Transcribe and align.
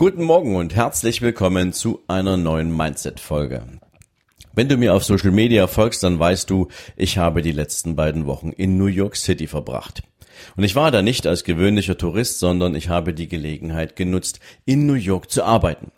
Guten 0.00 0.24
Morgen 0.24 0.56
und 0.56 0.74
herzlich 0.74 1.20
willkommen 1.20 1.74
zu 1.74 2.00
einer 2.08 2.38
neuen 2.38 2.74
Mindset-Folge. 2.74 3.64
Wenn 4.54 4.66
du 4.66 4.78
mir 4.78 4.94
auf 4.94 5.04
Social 5.04 5.30
Media 5.30 5.66
folgst, 5.66 6.02
dann 6.02 6.18
weißt 6.18 6.48
du, 6.48 6.68
ich 6.96 7.18
habe 7.18 7.42
die 7.42 7.52
letzten 7.52 7.96
beiden 7.96 8.24
Wochen 8.24 8.48
in 8.48 8.78
New 8.78 8.86
York 8.86 9.14
City 9.14 9.46
verbracht. 9.46 10.02
Und 10.56 10.64
ich 10.64 10.74
war 10.74 10.90
da 10.90 11.02
nicht 11.02 11.26
als 11.26 11.44
gewöhnlicher 11.44 11.98
Tourist, 11.98 12.38
sondern 12.38 12.74
ich 12.74 12.88
habe 12.88 13.12
die 13.12 13.28
Gelegenheit 13.28 13.94
genutzt, 13.94 14.40
in 14.64 14.86
New 14.86 14.94
York 14.94 15.30
zu 15.30 15.44
arbeiten. 15.44 15.92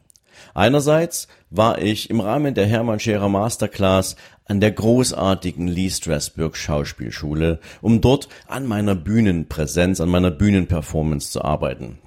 Einerseits 0.52 1.28
war 1.50 1.80
ich 1.80 2.10
im 2.10 2.18
Rahmen 2.18 2.54
der 2.54 2.66
Hermann 2.66 2.98
Scherer 2.98 3.28
Masterclass 3.28 4.16
an 4.46 4.58
der 4.58 4.72
großartigen 4.72 5.68
Lee 5.68 5.90
Strasberg 5.90 6.56
Schauspielschule, 6.56 7.60
um 7.80 8.00
dort 8.00 8.28
an 8.48 8.66
meiner 8.66 8.96
Bühnenpräsenz, 8.96 10.00
an 10.00 10.08
meiner 10.08 10.32
Bühnenperformance 10.32 11.30
zu 11.30 11.44
arbeiten. 11.44 12.00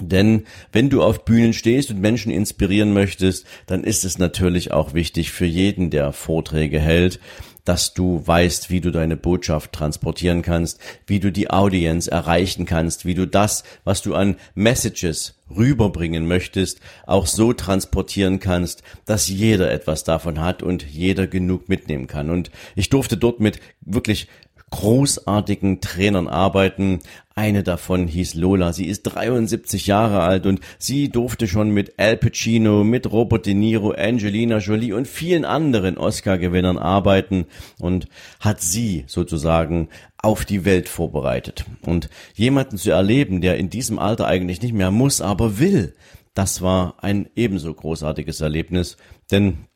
Denn 0.00 0.44
wenn 0.72 0.90
du 0.90 1.02
auf 1.02 1.24
Bühnen 1.24 1.52
stehst 1.52 1.90
und 1.90 2.00
Menschen 2.00 2.32
inspirieren 2.32 2.92
möchtest, 2.92 3.46
dann 3.66 3.84
ist 3.84 4.04
es 4.04 4.18
natürlich 4.18 4.72
auch 4.72 4.94
wichtig 4.94 5.30
für 5.30 5.46
jeden, 5.46 5.90
der 5.90 6.12
Vorträge 6.12 6.78
hält, 6.78 7.20
dass 7.66 7.94
du 7.94 8.22
weißt, 8.24 8.70
wie 8.70 8.80
du 8.80 8.90
deine 8.90 9.16
Botschaft 9.16 9.72
transportieren 9.72 10.40
kannst, 10.42 10.78
wie 11.06 11.20
du 11.20 11.32
die 11.32 11.50
Audience 11.50 12.10
erreichen 12.10 12.64
kannst, 12.64 13.04
wie 13.04 13.14
du 13.14 13.26
das, 13.26 13.64
was 13.84 14.02
du 14.02 14.14
an 14.14 14.36
Messages 14.54 15.40
rüberbringen 15.54 16.26
möchtest, 16.26 16.80
auch 17.06 17.26
so 17.26 17.52
transportieren 17.52 18.38
kannst, 18.40 18.82
dass 19.04 19.28
jeder 19.28 19.70
etwas 19.70 20.04
davon 20.04 20.40
hat 20.40 20.62
und 20.62 20.84
jeder 20.84 21.26
genug 21.26 21.68
mitnehmen 21.68 22.06
kann. 22.06 22.30
Und 22.30 22.50
ich 22.76 22.88
durfte 22.88 23.16
dort 23.16 23.40
mit 23.40 23.58
wirklich 23.80 24.28
großartigen 24.70 25.80
Trainern 25.80 26.28
arbeiten. 26.28 27.00
Eine 27.34 27.62
davon 27.62 28.08
hieß 28.08 28.34
Lola. 28.34 28.72
Sie 28.72 28.86
ist 28.86 29.02
73 29.02 29.86
Jahre 29.86 30.22
alt 30.22 30.46
und 30.46 30.60
sie 30.78 31.08
durfte 31.08 31.46
schon 31.46 31.70
mit 31.70 31.98
Al 31.98 32.16
Pacino, 32.16 32.82
mit 32.82 33.10
Robert 33.12 33.46
De 33.46 33.54
Niro, 33.54 33.90
Angelina 33.92 34.58
Jolie 34.58 34.92
und 34.92 35.06
vielen 35.06 35.44
anderen 35.44 35.98
Oscar-Gewinnern 35.98 36.78
arbeiten 36.78 37.46
und 37.78 38.08
hat 38.40 38.60
sie 38.60 39.04
sozusagen 39.06 39.88
auf 40.18 40.44
die 40.44 40.64
Welt 40.64 40.88
vorbereitet. 40.88 41.64
Und 41.82 42.08
jemanden 42.34 42.78
zu 42.78 42.90
erleben, 42.90 43.40
der 43.40 43.58
in 43.58 43.70
diesem 43.70 43.98
Alter 43.98 44.26
eigentlich 44.26 44.62
nicht 44.62 44.74
mehr 44.74 44.90
muss, 44.90 45.20
aber 45.20 45.58
will, 45.58 45.94
das 46.34 46.60
war 46.60 46.96
ein 47.02 47.28
ebenso 47.36 47.72
großartiges 47.72 48.40
Erlebnis, 48.40 48.96
denn 49.30 49.66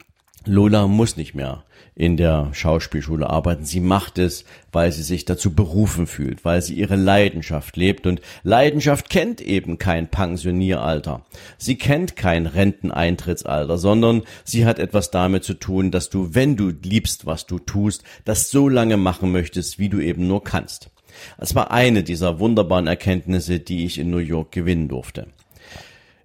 Lola 0.47 0.87
muss 0.87 1.17
nicht 1.17 1.35
mehr 1.35 1.65
in 1.95 2.17
der 2.17 2.49
Schauspielschule 2.53 3.29
arbeiten. 3.29 3.65
Sie 3.65 3.81
macht 3.81 4.19
es, 4.19 4.45
weil 4.73 4.91
sie 4.91 5.03
sich 5.03 5.27
dazu 5.27 5.55
berufen 5.55 6.07
fühlt, 6.07 6.45
weil 6.47 6.63
sie 6.63 6.75
ihre 6.75 6.97
Leidenschaft 6.97 7.77
lebt. 7.77 8.07
Und 8.07 8.23
Leidenschaft 8.43 9.11
kennt 9.11 9.43
eben 9.43 9.77
kein 9.77 10.09
Pensionieralter. 10.09 11.27
Sie 11.59 11.77
kennt 11.77 12.17
kein 12.17 12.47
Renteneintrittsalter, 12.47 13.77
sondern 13.77 14.23
sie 14.45 14.65
hat 14.65 14.79
etwas 14.79 15.11
damit 15.11 15.45
zu 15.45 15.55
tun, 15.55 15.91
dass 15.91 16.09
du, 16.09 16.35
wenn 16.35 16.57
du 16.57 16.71
liebst, 16.71 17.27
was 17.27 17.47
du 17.47 17.59
tust, 17.59 18.03
das 18.25 18.51
so 18.51 18.69
lange 18.69 18.97
machen 18.97 19.33
möchtest, 19.33 19.79
wie 19.79 19.91
du 19.91 20.01
eben 20.01 20.27
nur 20.27 20.43
kannst. 20.43 20.91
Es 21.37 21.55
war 21.55 21.71
eine 21.71 22.03
dieser 22.03 22.39
wunderbaren 22.39 22.87
Erkenntnisse, 22.87 23.61
die 23.61 23.85
ich 23.85 23.99
in 23.99 24.11
New 24.11 24.19
York 24.19 24.53
gewinnen 24.53 24.89
durfte. 24.89 25.27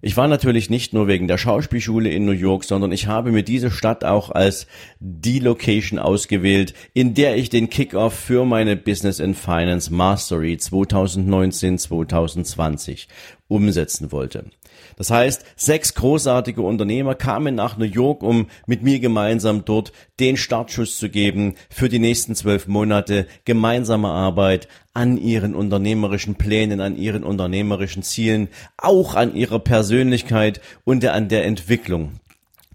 Ich 0.06 0.16
war 0.16 0.28
natürlich 0.28 0.70
nicht 0.70 0.92
nur 0.92 1.08
wegen 1.08 1.26
der 1.26 1.36
Schauspielschule 1.36 2.08
in 2.10 2.26
New 2.26 2.30
York, 2.30 2.62
sondern 2.62 2.92
ich 2.92 3.08
habe 3.08 3.32
mir 3.32 3.42
diese 3.42 3.72
Stadt 3.72 4.04
auch 4.04 4.30
als 4.30 4.68
die 5.00 5.40
Location 5.40 5.98
ausgewählt, 5.98 6.74
in 6.94 7.14
der 7.14 7.36
ich 7.36 7.50
den 7.50 7.70
Kickoff 7.70 8.14
für 8.14 8.44
meine 8.44 8.76
Business 8.76 9.20
and 9.20 9.36
Finance 9.36 9.92
Mastery 9.92 10.58
2019-2020 10.60 13.08
umsetzen 13.48 14.12
wollte. 14.12 14.44
Das 14.96 15.10
heißt, 15.10 15.44
sechs 15.56 15.94
großartige 15.94 16.62
Unternehmer 16.62 17.14
kamen 17.14 17.54
nach 17.54 17.76
New 17.76 17.84
York, 17.84 18.22
um 18.22 18.46
mit 18.66 18.82
mir 18.82 18.98
gemeinsam 18.98 19.64
dort 19.64 19.92
den 20.20 20.36
Startschuss 20.36 20.98
zu 20.98 21.08
geben 21.08 21.54
für 21.70 21.88
die 21.88 21.98
nächsten 21.98 22.34
zwölf 22.34 22.66
Monate 22.66 23.26
gemeinsame 23.44 24.08
Arbeit 24.08 24.68
an 24.94 25.18
ihren 25.18 25.54
unternehmerischen 25.54 26.36
Plänen, 26.36 26.80
an 26.80 26.96
ihren 26.96 27.24
unternehmerischen 27.24 28.02
Zielen, 28.02 28.48
auch 28.78 29.14
an 29.14 29.34
ihrer 29.34 29.58
Persönlichkeit 29.58 30.60
und 30.84 31.04
an 31.04 31.28
der 31.28 31.44
Entwicklung 31.44 32.12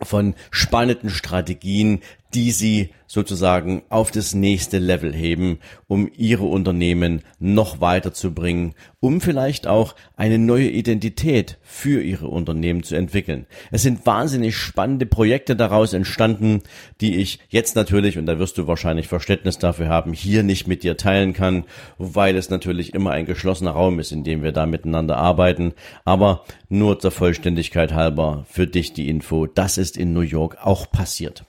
von 0.03 0.35
spannenden 0.49 1.09
Strategien, 1.09 2.01
die 2.33 2.51
sie 2.51 2.89
sozusagen 3.11 3.81
auf 3.89 4.09
das 4.09 4.33
nächste 4.33 4.79
Level 4.79 5.13
heben, 5.13 5.59
um 5.87 6.09
ihre 6.15 6.45
Unternehmen 6.45 7.23
noch 7.39 7.81
weiterzubringen, 7.81 8.73
um 9.01 9.19
vielleicht 9.19 9.67
auch 9.67 9.95
eine 10.15 10.37
neue 10.37 10.69
Identität 10.69 11.57
für 11.61 12.01
ihre 12.01 12.29
Unternehmen 12.29 12.83
zu 12.83 12.95
entwickeln. 12.95 13.47
Es 13.69 13.81
sind 13.81 14.05
wahnsinnig 14.05 14.55
spannende 14.55 15.05
Projekte 15.05 15.57
daraus 15.57 15.91
entstanden, 15.91 16.61
die 17.01 17.17
ich 17.17 17.39
jetzt 17.49 17.75
natürlich, 17.75 18.17
und 18.17 18.27
da 18.27 18.39
wirst 18.39 18.57
du 18.57 18.65
wahrscheinlich 18.65 19.09
Verständnis 19.09 19.57
dafür 19.57 19.89
haben, 19.89 20.13
hier 20.13 20.43
nicht 20.43 20.67
mit 20.67 20.83
dir 20.83 20.95
teilen 20.95 21.33
kann, 21.33 21.65
weil 21.97 22.37
es 22.37 22.49
natürlich 22.49 22.93
immer 22.93 23.11
ein 23.11 23.25
geschlossener 23.25 23.71
Raum 23.71 23.99
ist, 23.99 24.13
in 24.13 24.23
dem 24.23 24.41
wir 24.41 24.53
da 24.53 24.65
miteinander 24.65 25.17
arbeiten. 25.17 25.73
Aber 26.05 26.45
nur 26.69 26.97
zur 26.99 27.11
Vollständigkeit 27.11 27.91
halber 27.91 28.45
für 28.49 28.67
dich 28.67 28.93
die 28.93 29.09
Info, 29.09 29.47
das 29.47 29.77
ist 29.77 29.97
in 29.97 30.13
New 30.13 30.21
York 30.21 30.59
auch 30.61 30.89
passiert. 30.89 31.43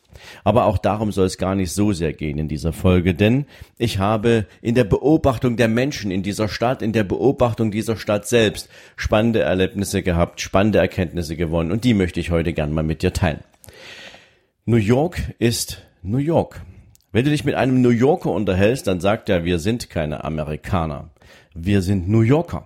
Aber 0.45 0.67
auch 0.67 0.79
darum 0.79 1.13
soll 1.13 1.27
es 1.27 1.39
gar 1.39 1.55
nicht 1.55 1.73
so 1.73 1.93
sehr 1.93 2.13
gehen 2.13 2.39
in 2.39 2.49
dieser 2.49 2.73
Folge, 2.73 3.15
denn 3.15 3.47
ich 3.79 3.99
habe 3.99 4.47
in 4.61 4.75
der 4.75 4.85
Beobachtung 4.85 5.57
der 5.57 5.69
Menschen 5.69 6.11
in 6.11 6.23
dieser 6.23 6.49
Stadt, 6.49 6.83
in 6.83 6.93
der 6.93 7.05
Beobachtung 7.05 7.71
dieser 7.71 7.97
Stadt 7.97 8.27
selbst 8.27 8.69
spannende 8.97 9.41
Erlebnisse 9.41 10.03
gehabt, 10.03 10.41
spannende 10.41 10.79
Erkenntnisse 10.79 11.37
gewonnen 11.37 11.73
und 11.73 11.85
die 11.85 11.95
möchte 11.95 12.21
ich 12.21 12.31
heute 12.31 12.53
gern 12.53 12.73
mal 12.73 12.83
mit 12.83 13.03
dir 13.03 13.13
teilen. 13.13 13.41
New 14.65 14.77
York 14.77 15.35
ist 15.39 15.83
New 16.03 16.19
York. 16.19 16.63
Wenn 17.11 17.25
du 17.25 17.31
dich 17.31 17.45
mit 17.45 17.57
einem 17.57 17.83
New 17.83 17.91
Yorker 17.91 18.31
unterhältst, 18.31 18.87
dann 18.87 19.01
sagt 19.01 19.29
er, 19.29 19.45
wir 19.45 19.59
sind 19.59 19.91
keine 19.91 20.25
Amerikaner. 20.25 21.11
Wir 21.55 21.83
sind 21.83 22.09
New 22.09 22.23
Yorker. 22.23 22.65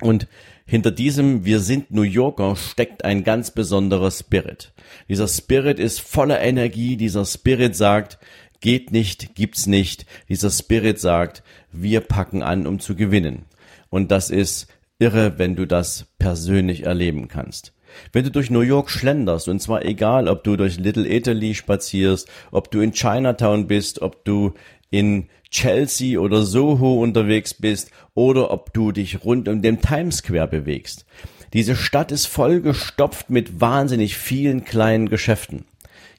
Und 0.00 0.26
hinter 0.66 0.90
diesem 0.90 1.44
Wir 1.44 1.60
sind 1.60 1.90
New 1.90 2.02
Yorker 2.02 2.56
steckt 2.56 3.04
ein 3.04 3.22
ganz 3.22 3.50
besonderer 3.50 4.10
Spirit. 4.10 4.72
Dieser 5.08 5.28
Spirit 5.28 5.78
ist 5.78 6.00
voller 6.00 6.40
Energie, 6.40 6.96
dieser 6.96 7.24
Spirit 7.24 7.76
sagt, 7.76 8.18
geht 8.60 8.92
nicht, 8.92 9.34
gibt's 9.34 9.66
nicht. 9.66 10.06
Dieser 10.28 10.50
Spirit 10.50 10.98
sagt, 10.98 11.42
wir 11.70 12.00
packen 12.00 12.42
an, 12.42 12.66
um 12.66 12.80
zu 12.80 12.96
gewinnen. 12.96 13.44
Und 13.90 14.10
das 14.10 14.30
ist 14.30 14.68
irre, 14.98 15.38
wenn 15.38 15.54
du 15.54 15.66
das 15.66 16.06
persönlich 16.18 16.84
erleben 16.84 17.28
kannst. 17.28 17.74
Wenn 18.12 18.24
du 18.24 18.30
durch 18.30 18.50
New 18.50 18.62
York 18.62 18.90
schlenderst, 18.90 19.48
und 19.48 19.60
zwar 19.60 19.84
egal, 19.84 20.28
ob 20.28 20.44
du 20.44 20.56
durch 20.56 20.78
Little 20.78 21.08
Italy 21.08 21.54
spazierst, 21.54 22.28
ob 22.50 22.70
du 22.70 22.80
in 22.80 22.92
Chinatown 22.92 23.66
bist, 23.66 24.02
ob 24.02 24.24
du 24.24 24.54
in 24.94 25.26
Chelsea 25.50 26.20
oder 26.20 26.42
Soho 26.42 27.02
unterwegs 27.02 27.52
bist 27.52 27.90
oder 28.14 28.52
ob 28.52 28.72
du 28.72 28.92
dich 28.92 29.24
rund 29.24 29.48
um 29.48 29.60
den 29.60 29.80
Times 29.80 30.18
Square 30.18 30.46
bewegst. 30.46 31.04
Diese 31.52 31.74
Stadt 31.74 32.12
ist 32.12 32.26
vollgestopft 32.26 33.28
mit 33.28 33.60
wahnsinnig 33.60 34.16
vielen 34.16 34.64
kleinen 34.64 35.08
Geschäften. 35.08 35.64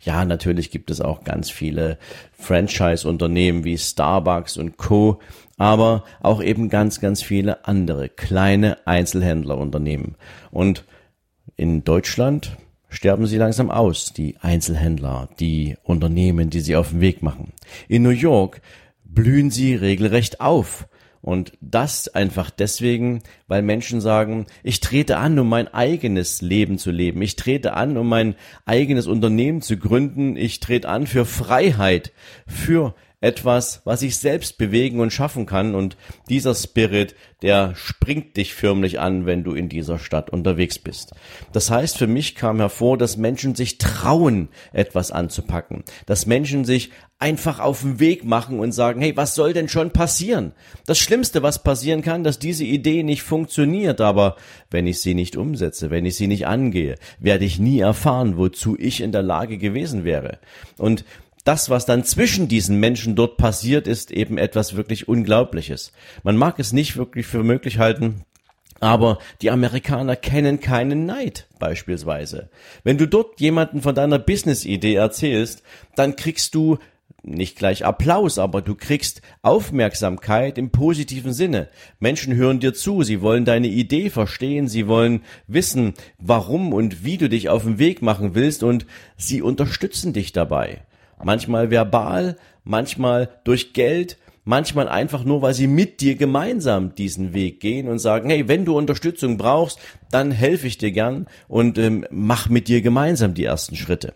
Ja, 0.01 0.25
natürlich 0.25 0.71
gibt 0.71 0.91
es 0.91 0.99
auch 0.99 1.23
ganz 1.23 1.49
viele 1.49 1.97
Franchise-Unternehmen 2.37 3.63
wie 3.63 3.77
Starbucks 3.77 4.57
und 4.57 4.75
Co., 4.75 5.21
aber 5.57 6.03
auch 6.21 6.43
eben 6.43 6.67
ganz, 6.67 6.99
ganz 6.99 7.23
viele 7.23 7.65
andere 7.65 8.09
kleine 8.09 8.85
Einzelhändlerunternehmen. 8.85 10.15
Und 10.51 10.83
in 11.55 11.85
Deutschland 11.85 12.57
sterben 12.95 13.27
sie 13.27 13.37
langsam 13.37 13.69
aus, 13.69 14.13
die 14.13 14.37
Einzelhändler, 14.41 15.29
die 15.39 15.75
Unternehmen, 15.83 16.49
die 16.49 16.61
sie 16.61 16.75
auf 16.75 16.89
den 16.89 17.01
Weg 17.01 17.21
machen. 17.21 17.51
In 17.87 18.03
New 18.03 18.09
York 18.09 18.61
blühen 19.03 19.51
sie 19.51 19.75
regelrecht 19.75 20.41
auf. 20.41 20.87
Und 21.21 21.53
das 21.59 22.07
einfach 22.07 22.51
deswegen, 22.51 23.23
weil 23.47 23.63
Menschen 23.63 23.99
sagen, 23.99 24.45
ich 24.61 24.79
trete 24.79 25.17
an, 25.17 25.39
um 25.39 25.49
mein 25.49 25.67
eigenes 25.73 26.41
Leben 26.41 26.77
zu 26.77 26.91
leben. 26.91 27.21
Ich 27.23 27.35
trete 27.35 27.73
an, 27.73 27.97
um 27.97 28.07
mein 28.07 28.35
eigenes 28.65 29.07
Unternehmen 29.07 29.61
zu 29.61 29.77
gründen. 29.77 30.37
Ich 30.37 30.59
trete 30.59 30.87
an 30.87 31.07
für 31.07 31.25
Freiheit, 31.25 32.13
für 32.45 32.93
etwas, 33.25 33.81
was 33.85 34.03
ich 34.03 34.17
selbst 34.17 34.59
bewegen 34.59 34.99
und 34.99 35.11
schaffen 35.11 35.47
kann 35.47 35.73
und 35.73 35.97
dieser 36.29 36.53
Spirit, 36.53 37.15
der 37.41 37.73
springt 37.75 38.37
dich 38.37 38.53
förmlich 38.53 38.99
an, 38.99 39.25
wenn 39.25 39.43
du 39.43 39.53
in 39.53 39.67
dieser 39.67 39.97
Stadt 39.97 40.29
unterwegs 40.29 40.77
bist. 40.77 41.13
Das 41.51 41.71
heißt, 41.71 41.97
für 41.97 42.05
mich 42.05 42.35
kam 42.35 42.59
hervor, 42.59 42.99
dass 42.99 43.17
Menschen 43.17 43.55
sich 43.55 43.79
trauen, 43.79 44.49
etwas 44.73 45.11
anzupacken, 45.11 45.83
dass 46.05 46.27
Menschen 46.27 46.65
sich 46.65 46.91
einfach 47.17 47.59
auf 47.59 47.81
den 47.81 47.99
Weg 47.99 48.25
machen 48.25 48.59
und 48.59 48.73
sagen, 48.73 49.01
hey, 49.01 49.15
was 49.17 49.35
soll 49.35 49.53
denn 49.53 49.69
schon 49.69 49.91
passieren? 49.91 50.51
Das 50.85 50.99
Schlimmste, 50.99 51.41
was 51.41 51.63
passieren 51.63 52.01
kann, 52.01 52.23
dass 52.23 52.39
diese 52.39 52.65
Idee 52.65 53.03
nicht 53.03 53.23
funktioniert, 53.23 54.01
aber 54.01 54.35
wenn 54.69 54.85
ich 54.85 54.99
sie 54.99 55.15
nicht 55.15 55.37
umsetze, 55.37 55.89
wenn 55.89 56.05
ich 56.05 56.15
sie 56.17 56.27
nicht 56.27 56.45
angehe, 56.45 56.95
werde 57.17 57.45
ich 57.45 57.57
nie 57.57 57.79
erfahren, 57.79 58.37
wozu 58.37 58.77
ich 58.77 59.01
in 59.01 59.13
der 59.13 59.23
Lage 59.23 59.57
gewesen 59.57 60.03
wäre. 60.03 60.39
Und 60.77 61.05
das, 61.45 61.69
was 61.69 61.85
dann 61.85 62.03
zwischen 62.03 62.47
diesen 62.49 62.79
Menschen 62.79 63.15
dort 63.15 63.37
passiert, 63.37 63.87
ist 63.87 64.11
eben 64.11 64.37
etwas 64.37 64.75
wirklich 64.75 65.07
Unglaubliches. 65.07 65.93
Man 66.23 66.35
mag 66.35 66.59
es 66.59 66.73
nicht 66.73 66.97
wirklich 66.97 67.27
für 67.27 67.43
möglich 67.43 67.77
halten, 67.77 68.25
aber 68.79 69.19
die 69.41 69.51
Amerikaner 69.51 70.15
kennen 70.15 70.59
keinen 70.59 71.05
Neid 71.05 71.47
beispielsweise. 71.59 72.49
Wenn 72.83 72.97
du 72.97 73.07
dort 73.07 73.39
jemanden 73.39 73.81
von 73.81 73.95
deiner 73.95 74.19
Business-Idee 74.19 74.95
erzählst, 74.95 75.61
dann 75.95 76.15
kriegst 76.15 76.55
du 76.55 76.79
nicht 77.21 77.57
gleich 77.57 77.85
Applaus, 77.85 78.37
aber 78.37 78.61
du 78.61 78.75
kriegst 78.75 79.21
Aufmerksamkeit 79.41 80.57
im 80.57 80.71
positiven 80.71 81.33
Sinne. 81.33 81.69
Menschen 81.99 82.35
hören 82.35 82.59
dir 82.59 82.73
zu, 82.73 83.03
sie 83.03 83.21
wollen 83.21 83.45
deine 83.45 83.67
Idee 83.67 84.09
verstehen, 84.09 84.67
sie 84.67 84.87
wollen 84.87 85.23
wissen, 85.47 85.93
warum 86.17 86.73
und 86.73 87.03
wie 87.03 87.17
du 87.17 87.29
dich 87.29 87.49
auf 87.49 87.63
den 87.63 87.79
Weg 87.79 88.01
machen 88.01 88.35
willst 88.35 88.63
und 88.63 88.85
sie 89.15 89.41
unterstützen 89.41 90.13
dich 90.13 90.33
dabei. 90.33 90.81
Manchmal 91.23 91.71
verbal, 91.71 92.37
manchmal 92.63 93.29
durch 93.43 93.73
Geld, 93.73 94.17
manchmal 94.43 94.87
einfach 94.87 95.23
nur, 95.23 95.41
weil 95.41 95.53
sie 95.53 95.67
mit 95.67 96.01
dir 96.01 96.15
gemeinsam 96.15 96.95
diesen 96.95 97.33
Weg 97.33 97.59
gehen 97.59 97.87
und 97.87 97.99
sagen, 97.99 98.29
hey, 98.29 98.47
wenn 98.47 98.63
du 98.63 98.77
Unterstützung 98.77 99.37
brauchst, 99.37 99.79
dann 100.11 100.31
helfe 100.31 100.67
ich 100.67 100.77
dir 100.77 100.91
gern 100.91 101.27
und 101.47 101.77
ähm, 101.77 102.05
mach 102.11 102.49
mit 102.49 102.67
dir 102.67 102.81
gemeinsam 102.81 103.33
die 103.33 103.45
ersten 103.45 103.75
Schritte. 103.75 104.13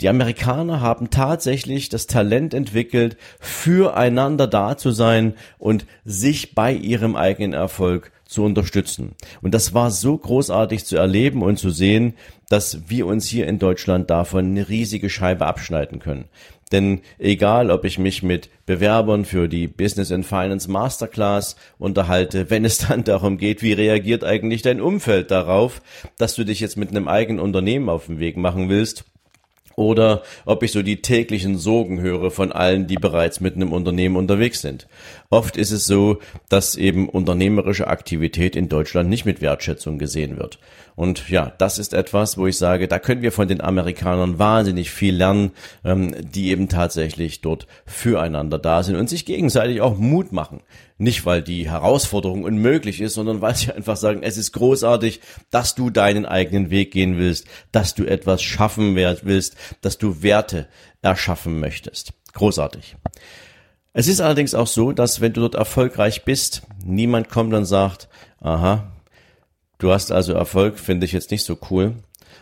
Die 0.00 0.08
Amerikaner 0.08 0.80
haben 0.80 1.10
tatsächlich 1.10 1.88
das 1.88 2.06
Talent 2.06 2.54
entwickelt, 2.54 3.16
füreinander 3.40 4.46
da 4.46 4.76
zu 4.76 4.90
sein 4.90 5.34
und 5.58 5.86
sich 6.04 6.54
bei 6.54 6.72
ihrem 6.72 7.14
eigenen 7.14 7.52
Erfolg 7.52 8.11
zu 8.32 8.44
unterstützen. 8.44 9.12
Und 9.40 9.54
das 9.54 9.74
war 9.74 9.90
so 9.90 10.16
großartig 10.16 10.84
zu 10.84 10.96
erleben 10.96 11.42
und 11.42 11.58
zu 11.58 11.70
sehen, 11.70 12.14
dass 12.48 12.88
wir 12.88 13.06
uns 13.06 13.26
hier 13.26 13.46
in 13.46 13.58
Deutschland 13.58 14.10
davon 14.10 14.46
eine 14.46 14.68
riesige 14.68 15.10
Scheibe 15.10 15.46
abschneiden 15.46 16.00
können. 16.00 16.24
Denn 16.72 17.02
egal, 17.18 17.70
ob 17.70 17.84
ich 17.84 17.98
mich 17.98 18.22
mit 18.22 18.48
Bewerbern 18.64 19.26
für 19.26 19.46
die 19.46 19.68
Business 19.68 20.10
and 20.10 20.24
Finance 20.24 20.70
Masterclass 20.70 21.56
unterhalte, 21.78 22.48
wenn 22.48 22.64
es 22.64 22.78
dann 22.78 23.04
darum 23.04 23.36
geht, 23.36 23.62
wie 23.62 23.74
reagiert 23.74 24.24
eigentlich 24.24 24.62
dein 24.62 24.80
Umfeld 24.80 25.30
darauf, 25.30 25.82
dass 26.16 26.34
du 26.34 26.44
dich 26.44 26.60
jetzt 26.60 26.78
mit 26.78 26.88
einem 26.88 27.08
eigenen 27.08 27.40
Unternehmen 27.40 27.90
auf 27.90 28.06
den 28.06 28.18
Weg 28.18 28.38
machen 28.38 28.70
willst, 28.70 29.04
oder 29.82 30.22
ob 30.44 30.62
ich 30.62 30.72
so 30.72 30.82
die 30.82 31.02
täglichen 31.02 31.58
Sorgen 31.58 32.00
höre 32.00 32.30
von 32.30 32.52
allen, 32.52 32.86
die 32.86 32.96
bereits 32.96 33.40
mit 33.40 33.56
einem 33.56 33.72
Unternehmen 33.72 34.16
unterwegs 34.16 34.60
sind. 34.60 34.86
Oft 35.30 35.56
ist 35.56 35.70
es 35.70 35.86
so, 35.86 36.18
dass 36.48 36.76
eben 36.76 37.08
unternehmerische 37.08 37.86
Aktivität 37.86 38.56
in 38.56 38.68
Deutschland 38.68 39.08
nicht 39.08 39.24
mit 39.24 39.40
Wertschätzung 39.40 39.98
gesehen 39.98 40.38
wird. 40.38 40.58
Und 40.94 41.30
ja, 41.30 41.52
das 41.58 41.78
ist 41.78 41.94
etwas, 41.94 42.36
wo 42.36 42.46
ich 42.46 42.58
sage, 42.58 42.86
da 42.86 42.98
können 42.98 43.22
wir 43.22 43.32
von 43.32 43.48
den 43.48 43.60
Amerikanern 43.60 44.38
wahnsinnig 44.38 44.90
viel 44.90 45.16
lernen, 45.16 45.52
ähm, 45.84 46.14
die 46.20 46.50
eben 46.50 46.68
tatsächlich 46.68 47.40
dort 47.40 47.66
füreinander 47.86 48.58
da 48.58 48.82
sind 48.82 48.96
und 48.96 49.08
sich 49.08 49.24
gegenseitig 49.24 49.80
auch 49.80 49.96
Mut 49.96 50.32
machen. 50.32 50.60
Nicht, 51.02 51.26
weil 51.26 51.42
die 51.42 51.68
Herausforderung 51.68 52.44
unmöglich 52.44 53.00
ist, 53.00 53.14
sondern 53.14 53.40
weil 53.40 53.56
sie 53.56 53.72
einfach 53.72 53.96
sagen, 53.96 54.22
es 54.22 54.36
ist 54.36 54.52
großartig, 54.52 55.20
dass 55.50 55.74
du 55.74 55.90
deinen 55.90 56.24
eigenen 56.24 56.70
Weg 56.70 56.92
gehen 56.92 57.18
willst, 57.18 57.48
dass 57.72 57.96
du 57.96 58.04
etwas 58.04 58.40
schaffen 58.40 58.94
willst, 58.94 59.56
dass 59.80 59.98
du 59.98 60.22
Werte 60.22 60.68
erschaffen 61.00 61.58
möchtest. 61.58 62.12
Großartig. 62.34 62.94
Es 63.92 64.06
ist 64.06 64.20
allerdings 64.20 64.54
auch 64.54 64.68
so, 64.68 64.92
dass 64.92 65.20
wenn 65.20 65.32
du 65.32 65.40
dort 65.40 65.56
erfolgreich 65.56 66.24
bist, 66.24 66.62
niemand 66.84 67.28
kommt 67.28 67.52
und 67.52 67.64
sagt, 67.64 68.08
aha, 68.40 68.92
du 69.78 69.90
hast 69.92 70.12
also 70.12 70.34
Erfolg, 70.34 70.78
finde 70.78 71.04
ich 71.04 71.10
jetzt 71.10 71.32
nicht 71.32 71.42
so 71.44 71.58
cool, 71.68 71.96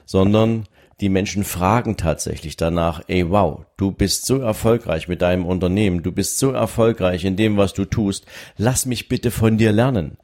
sondern 0.05 0.67
die 1.01 1.09
Menschen 1.09 1.45
fragen 1.45 1.97
tatsächlich 1.97 2.57
danach, 2.57 3.03
ey 3.07 3.31
wow, 3.31 3.65
du 3.77 3.91
bist 3.91 4.27
so 4.27 4.39
erfolgreich 4.39 5.09
mit 5.09 5.23
deinem 5.23 5.47
Unternehmen, 5.47 6.03
du 6.03 6.13
bist 6.13 6.39
so 6.39 6.51
erfolgreich 6.51 7.25
in 7.25 7.37
dem, 7.37 7.57
was 7.57 7.73
du 7.73 7.85
tust, 7.85 8.27
lass 8.57 8.87
mich 8.87 9.09
bitte 9.09 9.31
von 9.31 9.57
dir 9.57 9.73
lernen. 9.73 10.19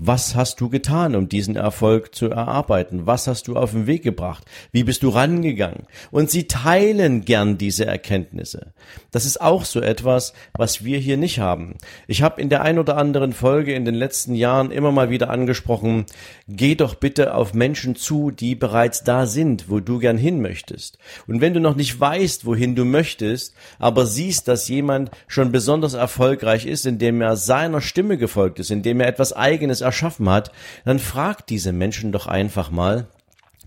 Was 0.00 0.36
hast 0.36 0.60
du 0.60 0.68
getan, 0.68 1.16
um 1.16 1.28
diesen 1.28 1.56
Erfolg 1.56 2.14
zu 2.14 2.30
erarbeiten? 2.30 3.06
Was 3.06 3.26
hast 3.26 3.48
du 3.48 3.56
auf 3.56 3.72
den 3.72 3.88
Weg 3.88 4.04
gebracht? 4.04 4.44
Wie 4.70 4.84
bist 4.84 5.02
du 5.02 5.08
rangegangen? 5.08 5.88
Und 6.12 6.30
sie 6.30 6.46
teilen 6.46 7.24
gern 7.24 7.58
diese 7.58 7.84
Erkenntnisse. 7.84 8.74
Das 9.10 9.24
ist 9.24 9.40
auch 9.40 9.64
so 9.64 9.80
etwas, 9.80 10.34
was 10.56 10.84
wir 10.84 11.00
hier 11.00 11.16
nicht 11.16 11.40
haben. 11.40 11.78
Ich 12.06 12.22
habe 12.22 12.40
in 12.40 12.48
der 12.48 12.62
ein 12.62 12.78
oder 12.78 12.96
anderen 12.96 13.32
Folge 13.32 13.74
in 13.74 13.84
den 13.84 13.96
letzten 13.96 14.36
Jahren 14.36 14.70
immer 14.70 14.92
mal 14.92 15.10
wieder 15.10 15.30
angesprochen, 15.30 16.06
geh 16.46 16.76
doch 16.76 16.94
bitte 16.94 17.34
auf 17.34 17.52
Menschen 17.52 17.96
zu, 17.96 18.30
die 18.30 18.54
bereits 18.54 19.02
da 19.02 19.26
sind, 19.26 19.68
wo 19.68 19.80
du 19.80 19.98
gern 19.98 20.16
hin 20.16 20.40
möchtest. 20.40 20.98
Und 21.26 21.40
wenn 21.40 21.54
du 21.54 21.60
noch 21.60 21.74
nicht 21.74 21.98
weißt, 21.98 22.44
wohin 22.44 22.76
du 22.76 22.84
möchtest, 22.84 23.52
aber 23.80 24.06
siehst, 24.06 24.46
dass 24.46 24.68
jemand 24.68 25.10
schon 25.26 25.50
besonders 25.50 25.94
erfolgreich 25.94 26.66
ist, 26.66 26.86
indem 26.86 27.20
er 27.20 27.34
seiner 27.34 27.80
Stimme 27.80 28.16
gefolgt 28.16 28.60
ist, 28.60 28.70
indem 28.70 29.00
er 29.00 29.08
etwas 29.08 29.32
eigenes 29.32 29.87
erschaffen 29.88 30.28
hat, 30.28 30.52
dann 30.84 30.98
fragt 30.98 31.50
diese 31.50 31.72
Menschen 31.72 32.12
doch 32.12 32.26
einfach 32.26 32.70
mal, 32.70 33.08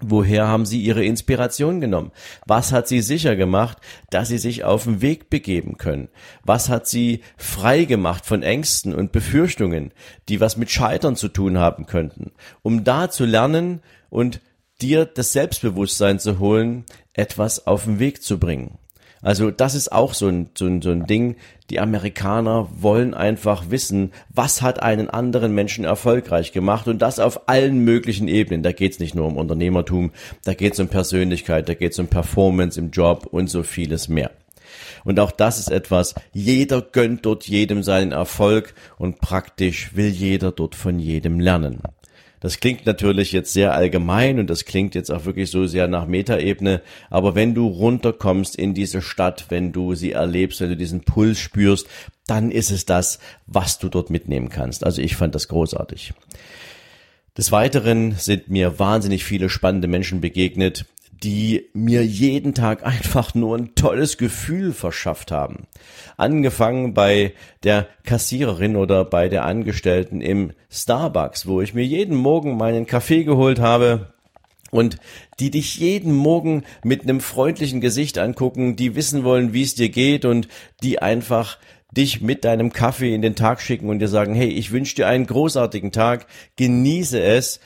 Woher 0.04 0.48
haben 0.48 0.66
sie 0.66 0.82
ihre 0.82 1.06
Inspiration 1.06 1.80
genommen? 1.80 2.12
Was 2.48 2.72
hat 2.72 2.88
sie 2.88 3.02
sicher 3.02 3.36
gemacht, 3.36 3.78
dass 4.10 4.30
sie 4.30 4.40
sich 4.40 4.64
auf 4.64 4.86
den 4.86 5.02
Weg 5.02 5.30
begeben 5.30 5.78
können? 5.78 6.10
Was 6.44 6.70
hat 6.70 6.88
sie 6.88 7.22
frei 7.38 7.86
gemacht 7.86 8.26
von 8.26 8.42
Ängsten 8.42 8.96
und 8.96 9.12
Befürchtungen, 9.12 9.94
die 10.28 10.42
was 10.42 10.58
mit 10.58 10.72
Scheitern 10.72 11.16
zu 11.16 11.28
tun 11.28 11.60
haben 11.60 11.86
könnten, 11.86 12.32
um 12.64 12.84
da 12.84 13.12
zu 13.12 13.26
lernen 13.26 13.82
und 14.10 14.42
dir 14.82 15.06
das 15.06 15.34
Selbstbewusstsein 15.34 16.18
zu 16.18 16.40
holen, 16.40 16.86
etwas 17.14 17.68
auf 17.68 17.84
den 17.84 18.00
Weg 18.00 18.24
zu 18.24 18.40
bringen? 18.40 18.80
Also 19.22 19.52
das 19.52 19.76
ist 19.76 19.92
auch 19.92 20.14
so 20.14 20.28
ein, 20.28 20.50
so 20.58 20.66
ein, 20.66 20.82
so 20.82 20.90
ein 20.90 21.06
Ding. 21.06 21.36
Die 21.70 21.80
Amerikaner 21.80 22.68
wollen 22.76 23.14
einfach 23.14 23.70
wissen, 23.70 24.12
was 24.30 24.62
hat 24.62 24.82
einen 24.82 25.10
anderen 25.10 25.54
Menschen 25.54 25.86
erfolgreich 25.86 26.52
gemacht 26.52 26.88
und 26.88 27.02
das 27.02 27.20
auf 27.20 27.48
allen 27.48 27.80
möglichen 27.80 28.28
Ebenen. 28.28 28.64
Da 28.64 28.72
geht's 28.72 29.00
nicht 29.00 29.16
nur 29.16 29.28
um 29.28 29.38
Unternehmertum, 29.38 30.12
da 30.44 30.54
geht's 30.54 30.80
um 30.80 30.88
Persönlichkeit, 30.88 31.70
da 31.70 31.74
geht's 31.76 32.00
um 32.00 32.08
Performance 32.08 32.80
im 32.80 32.92
Job 32.92 33.28
und 33.32 33.50
so 33.50 33.64
vieles 33.64 34.08
mehr. 34.08 34.32
Und 35.04 35.20
auch 35.20 35.32
das 35.32 35.60
ist 35.60 35.72
etwas, 35.72 36.16
jeder 36.34 36.82
gönnt 36.82 37.26
dort 37.26 37.48
jedem 37.48 37.84
seinen 37.84 38.12
Erfolg 38.12 38.74
und 38.98 39.20
praktisch 39.20 39.96
will 39.96 40.10
jeder 40.10 40.52
dort 40.52 40.76
von 40.76 41.00
jedem 41.00 41.40
lernen. 41.40 41.82
Das 42.42 42.60
klingt 42.60 42.88
natürlich 42.88 43.32
jetzt 43.32 43.54
sehr 43.54 43.74
allgemein 43.74 44.40
und 44.40 44.50
das 44.50 44.66
klingt 44.66 44.96
jetzt 44.96 45.12
auch 45.12 45.26
wirklich 45.26 45.52
so 45.52 45.68
sehr 45.68 45.88
nach 45.88 46.08
Metaebene, 46.08 46.82
aber 47.12 47.36
wenn 47.36 47.54
du 47.54 47.68
runterkommst 47.68 48.56
in 48.56 48.74
diese 48.74 49.04
Stadt, 49.04 49.46
wenn 49.50 49.72
du 49.72 49.94
sie 49.94 50.12
erlebst, 50.12 50.60
wenn 50.60 50.70
du 50.70 50.76
diesen 50.76 51.02
Puls 51.02 51.40
spürst, 51.40 51.88
dann 52.26 52.50
ist 52.50 52.72
es 52.72 52.86
das, 52.86 53.20
was 53.46 53.78
du 53.78 53.90
dort 53.90 54.10
mitnehmen 54.10 54.50
kannst. 54.50 54.84
Also 54.84 55.04
ich 55.04 55.16
fand 55.16 55.36
das 55.36 55.48
großartig. 55.50 56.14
Des 57.38 57.52
Weiteren 57.52 58.16
sind 58.16 58.50
mir 58.50 58.80
wahnsinnig 58.80 59.24
viele 59.24 59.48
spannende 59.48 59.88
Menschen 59.88 60.20
begegnet, 60.20 60.86
die 61.24 61.70
mir 61.74 62.06
jeden 62.06 62.54
Tag 62.54 62.86
einfach 62.86 63.34
nur 63.36 63.58
ein 63.58 63.76
tolles 63.76 64.18
Gefühl 64.18 64.74
verschafft 64.74 65.32
haben. 65.32 65.68
Angefangen 66.18 66.94
bei 66.94 67.34
der 67.64 67.88
Kassiererin 68.04 68.76
oder 68.76 69.06
bei 69.06 69.30
der 69.30 69.46
Angestellten 69.46 70.22
im 70.22 70.52
Starbucks, 70.70 71.48
wo 71.48 71.62
ich 71.62 71.74
mir 71.74 71.86
jeden 71.86 72.16
Morgen 72.16 72.58
meinen 72.58 72.86
Kaffee 72.86 73.24
geholt 73.24 73.60
habe 73.60 74.14
und 74.72 74.98
die 75.40 75.52
dich 75.52 75.78
jeden 75.78 76.14
Morgen 76.14 76.64
mit 76.84 77.04
einem 77.04 77.20
freundlichen 77.20 77.82
Gesicht 77.82 78.18
angucken, 78.18 78.76
die 78.76 78.96
wissen 78.96 79.24
wollen, 79.24 79.54
wie 79.54 79.64
es 79.64 79.76
dir 79.76 79.90
geht 79.90 80.26
und 80.26 80.48
die 80.82 81.02
einfach 81.02 81.58
dich 81.92 82.22
mit 82.22 82.46
deinem 82.46 82.72
Kaffee 82.72 83.14
in 83.14 83.22
den 83.22 83.36
Tag 83.36 83.62
schicken 83.62 83.90
und 83.90 84.00
dir 84.00 84.08
sagen, 84.08 84.34
hey, 84.34 84.48
ich 84.48 84.72
wünsche 84.72 84.96
dir 84.96 85.08
einen 85.08 85.28
großartigen 85.28 85.92
Tag, 85.92 86.26
genieße 86.56 87.22
es, 87.22 87.60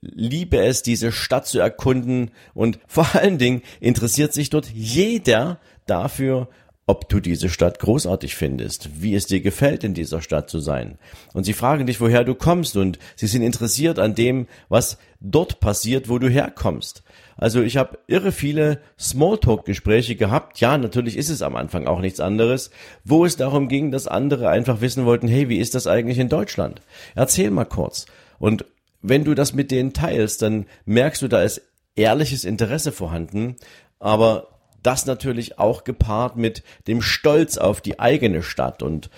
liebe 0.00 0.58
es, 0.58 0.82
diese 0.82 1.12
Stadt 1.12 1.46
zu 1.46 1.58
erkunden 1.58 2.30
und 2.54 2.78
vor 2.86 3.14
allen 3.14 3.38
Dingen 3.38 3.62
interessiert 3.80 4.32
sich 4.32 4.50
dort 4.50 4.70
jeder 4.70 5.58
dafür, 5.86 6.48
ob 6.88 7.08
du 7.08 7.18
diese 7.18 7.48
Stadt 7.48 7.80
großartig 7.80 8.36
findest, 8.36 9.02
wie 9.02 9.16
es 9.16 9.26
dir 9.26 9.40
gefällt, 9.40 9.82
in 9.82 9.92
dieser 9.92 10.22
Stadt 10.22 10.48
zu 10.48 10.60
sein. 10.60 10.98
Und 11.34 11.42
sie 11.42 11.52
fragen 11.52 11.86
dich, 11.86 12.00
woher 12.00 12.22
du 12.22 12.36
kommst 12.36 12.76
und 12.76 13.00
sie 13.16 13.26
sind 13.26 13.42
interessiert 13.42 13.98
an 13.98 14.14
dem, 14.14 14.46
was 14.68 14.98
dort 15.20 15.58
passiert, 15.58 16.08
wo 16.08 16.20
du 16.20 16.28
herkommst. 16.28 17.02
Also 17.36 17.60
ich 17.60 17.76
habe 17.76 17.98
irre 18.06 18.30
viele 18.30 18.80
Smalltalk-Gespräche 19.00 20.14
gehabt. 20.14 20.60
Ja, 20.60 20.78
natürlich 20.78 21.16
ist 21.16 21.28
es 21.28 21.42
am 21.42 21.56
Anfang 21.56 21.88
auch 21.88 22.00
nichts 22.00 22.20
anderes, 22.20 22.70
wo 23.04 23.24
es 23.24 23.36
darum 23.36 23.68
ging, 23.68 23.90
dass 23.90 24.06
andere 24.06 24.48
einfach 24.48 24.80
wissen 24.80 25.04
wollten, 25.04 25.26
hey, 25.26 25.48
wie 25.48 25.58
ist 25.58 25.74
das 25.74 25.88
eigentlich 25.88 26.18
in 26.18 26.28
Deutschland? 26.28 26.82
Erzähl 27.16 27.50
mal 27.50 27.64
kurz. 27.64 28.06
Und 28.38 28.64
wenn 29.02 29.24
du 29.24 29.34
das 29.34 29.52
mit 29.52 29.70
denen 29.70 29.92
teilst, 29.92 30.42
dann 30.42 30.66
merkst 30.84 31.22
du, 31.22 31.28
da 31.28 31.42
ist 31.42 31.62
ehrliches 31.94 32.44
Interesse 32.44 32.92
vorhanden, 32.92 33.56
aber 33.98 34.48
das 34.82 35.06
natürlich 35.06 35.58
auch 35.58 35.82
gepaart 35.82 36.36
mit 36.36 36.62
dem 36.86 37.02
Stolz 37.02 37.58
auf 37.58 37.80
die 37.80 37.98
eigene 37.98 38.42
Stadt. 38.42 38.82
Und 38.82 39.10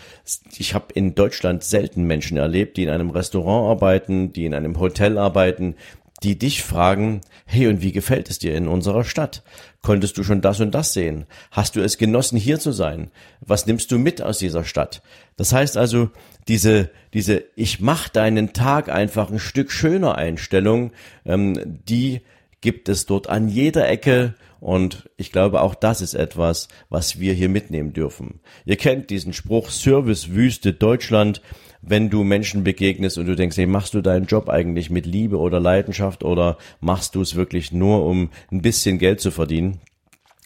ich 0.57 0.75
habe 0.75 0.87
in 0.95 1.15
Deutschland 1.15 1.63
selten 1.63 2.05
Menschen 2.05 2.39
erlebt, 2.39 2.79
die 2.79 2.85
in 2.85 2.89
einem 2.89 3.11
Restaurant 3.11 3.69
arbeiten, 3.69 4.33
die 4.33 4.47
in 4.47 4.55
einem 4.55 4.81
Hotel 4.81 5.19
arbeiten, 5.19 5.75
die 6.23 6.39
dich 6.39 6.63
fragen, 6.63 7.21
hey, 7.45 7.67
und 7.69 7.83
wie 7.83 7.93
gefällt 7.93 8.31
es 8.31 8.39
dir 8.39 8.57
in 8.57 8.67
unserer 8.67 9.05
Stadt? 9.05 9.43
Konntest 9.83 10.19
du 10.19 10.25
schon 10.25 10.41
das 10.41 10.61
und 10.61 10.73
das 10.75 10.93
sehen? 10.93 11.27
Hast 11.51 11.77
du 11.77 11.81
es 11.81 11.99
genossen, 11.99 12.37
hier 12.37 12.59
zu 12.59 12.73
sein? 12.73 13.11
Was 13.41 13.67
nimmst 13.67 13.91
du 13.93 13.99
mit 13.99 14.21
aus 14.21 14.39
dieser 14.39 14.65
Stadt? 14.65 15.03
Das 15.37 15.53
heißt 15.53 15.77
also, 15.77 16.11
diese, 16.49 16.91
diese 17.15 17.45
Ich 17.55 17.81
mach 17.81 18.09
deinen 18.09 18.53
Tag 18.53 18.89
einfach 18.89 19.31
ein 19.31 19.39
Stück 19.39 19.71
schöner 19.71 20.17
Einstellung, 20.17 20.93
ähm, 21.25 21.81
die 21.89 22.23
gibt 22.61 22.89
es 22.89 23.07
dort 23.07 23.29
an 23.29 23.49
jeder 23.49 23.89
Ecke 23.89 24.35
und 24.61 25.09
ich 25.17 25.31
glaube, 25.31 25.61
auch 25.61 25.77
das 25.77 26.01
ist 26.01 26.15
etwas, 26.15 26.69
was 26.89 27.21
wir 27.21 27.33
hier 27.33 27.49
mitnehmen 27.49 27.93
dürfen. 27.93 28.41
Ihr 28.65 28.77
kennt 28.77 29.11
diesen 29.11 29.33
Spruch 29.33 29.71
Servicewüste 29.71 30.73
Deutschland, 30.73 31.41
wenn 31.83 32.11
du 32.11 32.25
Menschen 32.25 32.65
begegnest 32.65 33.19
und 33.19 33.27
du 33.27 33.37
denkst, 33.37 33.57
hey, 33.57 33.67
machst 33.67 33.95
du 33.95 34.01
deinen 34.01 34.27
Job 34.27 34.49
eigentlich 34.49 34.91
mit 34.91 35.07
Liebe 35.07 35.39
oder 35.39 35.61
Leidenschaft 35.61 36.25
oder 36.25 36.59
machst 36.81 37.15
du 37.15 37.21
es 37.21 37.37
wirklich 37.37 37.73
nur, 37.73 38.05
um 38.05 38.31
ein 38.51 38.63
bisschen 38.63 38.99
Geld 38.99 39.21
zu 39.21 39.31
verdienen? 39.31 39.81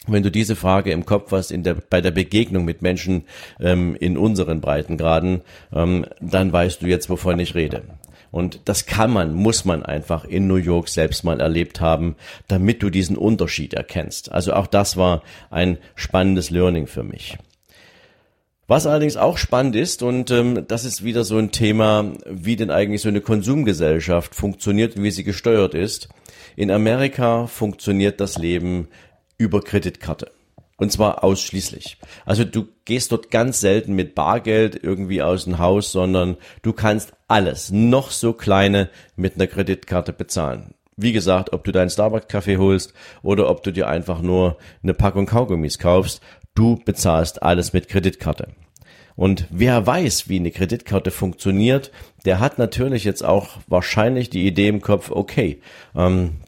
Wenn 0.05 0.23
du 0.23 0.31
diese 0.31 0.57
Frage 0.57 0.91
im 0.91 1.05
Kopf 1.05 1.31
hast 1.31 1.51
in 1.51 1.63
der, 1.63 1.75
bei 1.75 2.01
der 2.01 2.11
Begegnung 2.11 2.65
mit 2.65 2.81
Menschen 2.81 3.23
ähm, 3.59 3.95
in 3.95 4.17
unseren 4.17 4.59
Breitengraden, 4.59 5.41
ähm, 5.73 6.05
dann 6.19 6.51
weißt 6.51 6.81
du 6.81 6.87
jetzt, 6.87 7.09
wovon 7.09 7.39
ich 7.39 7.55
rede. 7.55 7.83
Und 8.29 8.61
das 8.65 8.85
kann 8.87 9.11
man, 9.11 9.33
muss 9.33 9.63
man 9.63 9.83
einfach 9.83 10.25
in 10.25 10.47
New 10.47 10.55
York 10.55 10.89
selbst 10.89 11.23
mal 11.23 11.39
erlebt 11.39 11.79
haben, 11.79 12.15
damit 12.47 12.81
du 12.81 12.89
diesen 12.89 13.15
Unterschied 13.15 13.75
erkennst. 13.75 14.31
Also 14.31 14.53
auch 14.53 14.67
das 14.67 14.97
war 14.97 15.21
ein 15.51 15.77
spannendes 15.95 16.49
Learning 16.49 16.87
für 16.87 17.03
mich. 17.03 17.37
Was 18.73 18.87
allerdings 18.87 19.17
auch 19.17 19.37
spannend 19.37 19.75
ist, 19.75 20.01
und 20.01 20.31
ähm, 20.31 20.65
das 20.67 20.83
ist 20.83 21.03
wieder 21.03 21.23
so 21.23 21.37
ein 21.37 21.51
Thema, 21.51 22.11
wie 22.25 22.55
denn 22.55 22.71
eigentlich 22.71 23.03
so 23.03 23.07
eine 23.07 23.21
Konsumgesellschaft 23.21 24.33
funktioniert 24.33 24.95
und 24.95 25.03
wie 25.03 25.11
sie 25.11 25.23
gesteuert 25.23 25.75
ist. 25.75 26.09
In 26.55 26.71
Amerika 26.71 27.45
funktioniert 27.45 28.19
das 28.19 28.39
Leben 28.39 28.87
über 29.37 29.61
Kreditkarte. 29.61 30.31
Und 30.77 30.91
zwar 30.91 31.23
ausschließlich. 31.23 31.97
Also 32.25 32.45
du 32.45 32.67
gehst 32.85 33.11
dort 33.11 33.29
ganz 33.29 33.59
selten 33.59 33.93
mit 33.93 34.15
Bargeld 34.15 34.83
irgendwie 34.83 35.21
aus 35.21 35.43
dem 35.43 35.59
Haus, 35.59 35.91
sondern 35.91 36.37
du 36.63 36.73
kannst 36.73 37.13
alles, 37.27 37.71
noch 37.71 38.09
so 38.09 38.33
kleine, 38.33 38.89
mit 39.15 39.35
einer 39.35 39.45
Kreditkarte 39.45 40.13
bezahlen. 40.13 40.73
Wie 40.95 41.11
gesagt, 41.11 41.53
ob 41.53 41.63
du 41.63 41.71
deinen 41.71 41.89
Starbucks-Kaffee 41.91 42.57
holst 42.57 42.93
oder 43.21 43.49
ob 43.49 43.61
du 43.61 43.71
dir 43.71 43.87
einfach 43.87 44.21
nur 44.21 44.57
eine 44.81 44.95
Packung 44.95 45.27
Kaugummis 45.27 45.77
kaufst, 45.77 46.21
du 46.55 46.79
bezahlst 46.83 47.43
alles 47.43 47.73
mit 47.73 47.87
Kreditkarte. 47.87 48.49
Und 49.15 49.47
wer 49.51 49.85
weiß, 49.85 50.27
wie 50.27 50.37
eine 50.37 50.51
Kreditkarte 50.51 51.11
funktioniert, 51.11 51.91
der 52.25 52.39
hat 52.39 52.57
natürlich 52.57 53.03
jetzt 53.03 53.23
auch 53.23 53.57
wahrscheinlich 53.67 54.29
die 54.29 54.47
Idee 54.47 54.67
im 54.67 54.81
Kopf, 54.81 55.11
okay, 55.11 55.61
ähm, 55.95 56.41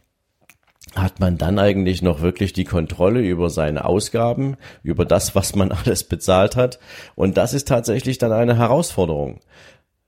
hat 0.95 1.19
man 1.19 1.38
dann 1.38 1.59
eigentlich 1.59 2.01
noch 2.01 2.21
wirklich 2.21 2.53
die 2.53 2.63
Kontrolle 2.63 3.19
über 3.19 3.50
seine 3.50 3.85
Ausgaben, 3.85 4.55
über 4.81 5.05
das, 5.05 5.35
was 5.35 5.55
man 5.55 5.71
alles 5.85 6.05
bezahlt 6.05 6.55
hat. 6.55 6.79
Und 7.15 7.38
das 7.38 7.53
ist 7.53 7.67
tatsächlich 7.67 8.17
dann 8.17 8.31
eine 8.31 8.57
Herausforderung. 8.57 9.41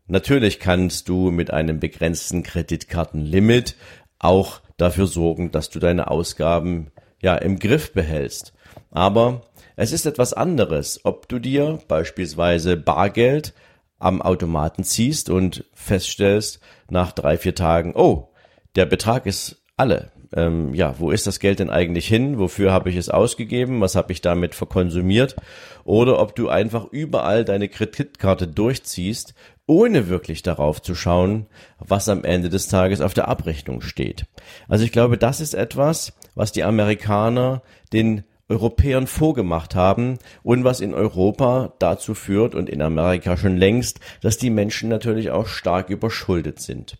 Natürlich 0.08 0.60
kannst 0.60 1.10
du 1.10 1.32
mit 1.32 1.51
einem 1.51 1.80
begrenzten 1.80 2.42
Kreditkartenlimit 2.42 3.75
auch 4.20 4.62
dafür 4.77 5.06
sorgen, 5.06 5.51
dass 5.51 5.70
du 5.70 5.80
deine 5.80 6.10
Ausgaben 6.10 6.92
ja 7.22 7.36
im 7.36 7.60
Griff 7.60 7.94
behältst. 7.94 8.54
Aber 8.89 9.42
es 9.77 9.93
ist 9.93 10.05
etwas 10.05 10.34
anderes, 10.34 11.00
ob 11.05 11.29
du 11.29 11.39
dir 11.39 11.79
beispielsweise 11.88 12.75
Bargeld 12.75 13.53
am 14.00 14.22
Automaten 14.22 14.84
ziehst 14.84 15.29
und 15.29 15.63
feststellst 15.74 16.60
nach 16.89 17.13
drei, 17.13 17.38
vier 17.38 17.55
Tagen, 17.55 17.93
oh, 17.96 18.34
der 18.75 18.86
Betrag 18.86 19.25
ist 19.25 19.63
alle 19.77 20.12
ähm, 20.36 20.74
ja, 20.74 20.96
wo 21.00 21.12
ist 21.12 21.27
das 21.27 21.39
Geld 21.39 21.60
denn 21.60 21.69
eigentlich 21.69 22.07
hin? 22.07 22.39
Wofür 22.39 22.72
habe 22.72 22.89
ich 22.89 22.96
es 22.96 23.10
ausgegeben? 23.10 23.81
Was 23.81 23.96
habe 23.96 24.12
ich 24.12 24.22
damit 24.22 24.55
verkonsumiert? 24.55 25.36
Oder 25.84 26.19
ob 26.19 26.36
du 26.36 26.50
einfach 26.50 26.86
überall 26.91 27.46
deine 27.46 27.69
Kreditkarte 27.69 28.48
durchziehst, 28.48 29.34
ohne 29.65 30.10
wirklich 30.10 30.43
darauf 30.43 30.81
zu 30.81 30.96
schauen, 30.96 31.48
was 31.79 32.10
am 32.10 32.24
Ende 32.24 32.50
des 32.50 32.67
Tages 32.67 33.01
auf 33.01 33.13
der 33.13 33.27
Abrechnung 33.27 33.81
steht. 33.81 34.25
Also 34.67 34.84
ich 34.84 34.91
glaube, 34.91 35.17
das 35.17 35.41
ist 35.41 35.53
etwas, 35.53 36.13
was 36.36 36.51
die 36.51 36.63
Amerikaner 36.63 37.62
den 37.93 38.24
Europäern 38.50 39.08
vorgemacht 39.08 39.75
haben 39.75 40.20
und 40.42 40.63
was 40.63 40.80
in 40.80 40.94
Europa 40.94 41.74
dazu 41.80 42.13
führt 42.13 42.56
und 42.56 42.70
in 42.70 42.82
Amerika 42.82 43.36
schon 43.36 43.58
längst, 43.58 44.00
dass 44.22 44.38
die 44.38 44.50
Menschen 44.50 44.89
natürlich 44.89 45.32
auch 45.32 45.48
stark 45.48 45.89
überschuldet 45.89 46.62
sind. 46.62 46.98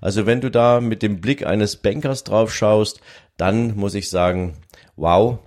Also 0.00 0.26
wenn 0.26 0.40
du 0.40 0.50
da 0.50 0.80
mit 0.80 1.02
dem 1.02 1.20
Blick 1.20 1.46
eines 1.46 1.76
Bankers 1.76 2.24
drauf 2.24 2.52
schaust, 2.54 3.00
dann 3.36 3.76
muss 3.76 3.94
ich 3.94 4.10
sagen, 4.10 4.54
wow, 4.96 5.38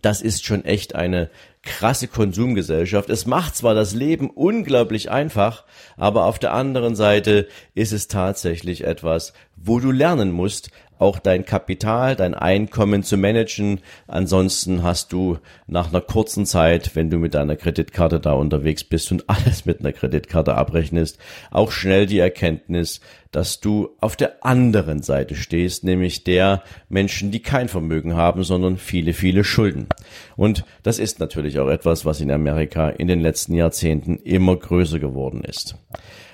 das 0.00 0.22
ist 0.22 0.44
schon 0.44 0.64
echt 0.64 0.94
eine 0.94 1.28
krasse 1.62 2.08
Konsumgesellschaft. 2.08 3.08
Es 3.08 3.26
macht 3.26 3.54
zwar 3.54 3.74
das 3.74 3.94
Leben 3.94 4.30
unglaublich 4.30 5.10
einfach, 5.10 5.64
aber 5.96 6.24
auf 6.24 6.38
der 6.38 6.52
anderen 6.52 6.96
Seite 6.96 7.46
ist 7.74 7.92
es 7.92 8.08
tatsächlich 8.08 8.84
etwas, 8.84 9.32
wo 9.64 9.80
du 9.80 9.90
lernen 9.90 10.32
musst, 10.32 10.70
auch 11.02 11.18
dein 11.18 11.44
Kapital, 11.44 12.14
dein 12.14 12.34
Einkommen 12.34 13.02
zu 13.02 13.16
managen. 13.16 13.80
Ansonsten 14.06 14.84
hast 14.84 15.12
du 15.12 15.38
nach 15.66 15.88
einer 15.88 16.00
kurzen 16.00 16.46
Zeit, 16.46 16.94
wenn 16.94 17.10
du 17.10 17.18
mit 17.18 17.34
deiner 17.34 17.56
Kreditkarte 17.56 18.20
da 18.20 18.32
unterwegs 18.32 18.84
bist 18.84 19.10
und 19.10 19.28
alles 19.28 19.66
mit 19.66 19.80
einer 19.80 19.92
Kreditkarte 19.92 20.54
abrechnest, 20.54 21.18
auch 21.50 21.72
schnell 21.72 22.06
die 22.06 22.20
Erkenntnis, 22.20 23.00
dass 23.32 23.58
du 23.58 23.90
auf 24.00 24.14
der 24.14 24.44
anderen 24.44 25.02
Seite 25.02 25.34
stehst, 25.34 25.82
nämlich 25.82 26.22
der 26.22 26.62
Menschen, 26.88 27.32
die 27.32 27.40
kein 27.40 27.68
Vermögen 27.68 28.14
haben, 28.14 28.44
sondern 28.44 28.76
viele, 28.76 29.12
viele 29.12 29.42
Schulden. 29.42 29.88
Und 30.36 30.64
das 30.84 31.00
ist 31.00 31.18
natürlich 31.18 31.58
auch 31.58 31.68
etwas, 31.68 32.04
was 32.04 32.20
in 32.20 32.30
Amerika 32.30 32.90
in 32.90 33.08
den 33.08 33.20
letzten 33.20 33.54
Jahrzehnten 33.54 34.18
immer 34.18 34.54
größer 34.54 35.00
geworden 35.00 35.42
ist. 35.42 35.74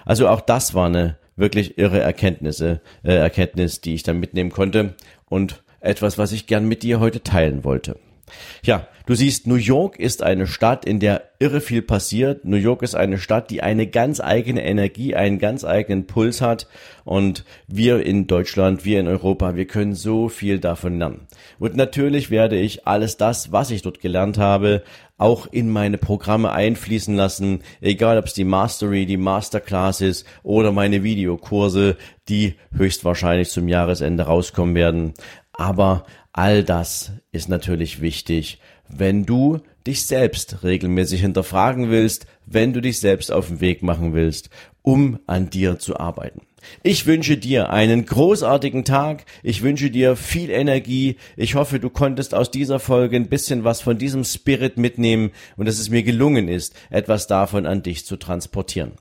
Also 0.04 0.28
auch 0.28 0.42
das 0.42 0.74
war 0.74 0.86
eine 0.86 1.16
wirklich 1.38 1.78
irre 1.78 2.00
Erkenntnisse, 2.00 2.80
äh, 3.02 3.14
Erkenntnis, 3.14 3.80
die 3.80 3.94
ich 3.94 4.02
dann 4.02 4.20
mitnehmen 4.20 4.50
konnte 4.50 4.94
und 5.26 5.62
etwas, 5.80 6.18
was 6.18 6.32
ich 6.32 6.46
gern 6.46 6.66
mit 6.66 6.82
dir 6.82 7.00
heute 7.00 7.22
teilen 7.22 7.64
wollte. 7.64 7.96
Ja, 8.62 8.88
du 9.06 9.14
siehst, 9.14 9.46
New 9.46 9.54
York 9.54 9.98
ist 9.98 10.22
eine 10.22 10.46
Stadt, 10.46 10.84
in 10.84 11.00
der 11.00 11.30
irre 11.38 11.60
viel 11.60 11.82
passiert. 11.82 12.44
New 12.44 12.56
York 12.56 12.82
ist 12.82 12.94
eine 12.94 13.18
Stadt, 13.18 13.50
die 13.50 13.62
eine 13.62 13.86
ganz 13.86 14.20
eigene 14.20 14.64
Energie, 14.64 15.14
einen 15.14 15.38
ganz 15.38 15.64
eigenen 15.64 16.06
Puls 16.06 16.40
hat. 16.40 16.66
Und 17.04 17.44
wir 17.66 18.04
in 18.04 18.26
Deutschland, 18.26 18.84
wir 18.84 19.00
in 19.00 19.08
Europa, 19.08 19.54
wir 19.54 19.66
können 19.66 19.94
so 19.94 20.28
viel 20.28 20.58
davon 20.58 20.98
lernen. 20.98 21.26
Und 21.58 21.76
natürlich 21.76 22.30
werde 22.30 22.56
ich 22.56 22.86
alles 22.86 23.16
das, 23.16 23.52
was 23.52 23.70
ich 23.70 23.82
dort 23.82 24.00
gelernt 24.00 24.38
habe, 24.38 24.82
auch 25.18 25.46
in 25.50 25.68
meine 25.68 25.98
Programme 25.98 26.52
einfließen 26.52 27.14
lassen, 27.14 27.62
egal 27.80 28.18
ob 28.18 28.26
es 28.26 28.34
die 28.34 28.44
Mastery, 28.44 29.04
die 29.04 29.16
Masterclass 29.16 30.00
ist 30.00 30.24
oder 30.44 30.70
meine 30.70 31.02
Videokurse, 31.02 31.96
die 32.28 32.54
höchstwahrscheinlich 32.72 33.50
zum 33.50 33.68
Jahresende 33.68 34.24
rauskommen 34.24 34.74
werden. 34.74 35.14
Aber 35.58 36.06
all 36.32 36.62
das 36.62 37.10
ist 37.32 37.48
natürlich 37.48 38.00
wichtig, 38.00 38.60
wenn 38.88 39.26
du 39.26 39.58
dich 39.88 40.06
selbst 40.06 40.62
regelmäßig 40.62 41.20
hinterfragen 41.20 41.90
willst, 41.90 42.26
wenn 42.46 42.72
du 42.72 42.80
dich 42.80 43.00
selbst 43.00 43.32
auf 43.32 43.48
den 43.48 43.60
Weg 43.60 43.82
machen 43.82 44.14
willst, 44.14 44.50
um 44.82 45.18
an 45.26 45.50
dir 45.50 45.80
zu 45.80 45.98
arbeiten. 45.98 46.42
Ich 46.84 47.06
wünsche 47.06 47.36
dir 47.36 47.70
einen 47.70 48.06
großartigen 48.06 48.84
Tag. 48.84 49.24
Ich 49.42 49.62
wünsche 49.62 49.90
dir 49.90 50.14
viel 50.14 50.50
Energie. 50.50 51.16
Ich 51.36 51.56
hoffe, 51.56 51.80
du 51.80 51.90
konntest 51.90 52.34
aus 52.34 52.52
dieser 52.52 52.78
Folge 52.78 53.16
ein 53.16 53.28
bisschen 53.28 53.64
was 53.64 53.80
von 53.80 53.98
diesem 53.98 54.22
Spirit 54.22 54.76
mitnehmen 54.76 55.32
und 55.56 55.66
dass 55.66 55.80
es 55.80 55.90
mir 55.90 56.04
gelungen 56.04 56.46
ist, 56.46 56.74
etwas 56.88 57.26
davon 57.26 57.66
an 57.66 57.82
dich 57.82 58.06
zu 58.06 58.16
transportieren. 58.16 58.92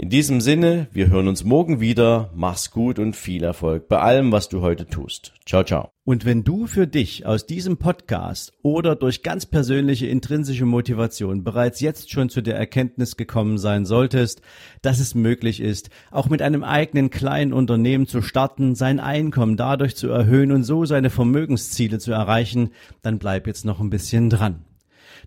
In 0.00 0.08
diesem 0.08 0.40
Sinne, 0.40 0.88
wir 0.92 1.10
hören 1.10 1.28
uns 1.28 1.44
morgen 1.44 1.78
wieder. 1.78 2.30
Mach's 2.34 2.70
gut 2.70 2.98
und 2.98 3.14
viel 3.14 3.44
Erfolg 3.44 3.86
bei 3.86 3.98
allem, 3.98 4.32
was 4.32 4.48
du 4.48 4.62
heute 4.62 4.86
tust. 4.86 5.34
Ciao, 5.44 5.62
ciao. 5.62 5.90
Und 6.04 6.24
wenn 6.24 6.42
du 6.42 6.66
für 6.66 6.86
dich 6.86 7.26
aus 7.26 7.44
diesem 7.44 7.76
Podcast 7.76 8.54
oder 8.62 8.96
durch 8.96 9.22
ganz 9.22 9.44
persönliche 9.44 10.06
intrinsische 10.06 10.64
Motivation 10.64 11.44
bereits 11.44 11.80
jetzt 11.80 12.10
schon 12.10 12.30
zu 12.30 12.40
der 12.40 12.56
Erkenntnis 12.56 13.18
gekommen 13.18 13.58
sein 13.58 13.84
solltest, 13.84 14.40
dass 14.80 15.00
es 15.00 15.14
möglich 15.14 15.60
ist, 15.60 15.90
auch 16.10 16.30
mit 16.30 16.40
einem 16.40 16.64
eigenen 16.64 17.10
kleinen 17.10 17.52
Unternehmen 17.52 18.06
zu 18.06 18.22
starten, 18.22 18.74
sein 18.74 19.00
Einkommen 19.00 19.58
dadurch 19.58 19.96
zu 19.96 20.08
erhöhen 20.08 20.50
und 20.50 20.64
so 20.64 20.86
seine 20.86 21.10
Vermögensziele 21.10 21.98
zu 21.98 22.12
erreichen, 22.12 22.70
dann 23.02 23.18
bleib 23.18 23.46
jetzt 23.46 23.66
noch 23.66 23.80
ein 23.80 23.90
bisschen 23.90 24.30
dran. 24.30 24.64